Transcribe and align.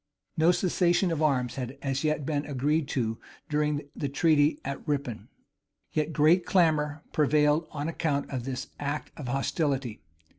No 0.35 0.51
cessation 0.51 1.11
of 1.11 1.21
arms 1.21 1.57
had 1.57 1.77
as 1.83 2.03
yet 2.03 2.25
been 2.25 2.43
agreed 2.47 2.87
to 2.87 3.19
during 3.49 3.83
the 3.95 4.09
treaty 4.09 4.59
at 4.65 4.81
Rippon; 4.87 5.27
yet 5.91 6.11
great 6.11 6.43
clamor 6.43 7.03
prevailed 7.13 7.67
on 7.69 7.87
account 7.87 8.27
of 8.31 8.43
this 8.43 8.69
act 8.79 9.11
of 9.15 9.27
hostility. 9.27 10.01